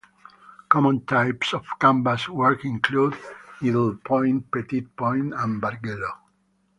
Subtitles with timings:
[0.67, 3.15] Common types of canvas work include
[3.61, 6.13] needlepoint, petit point, and bargello.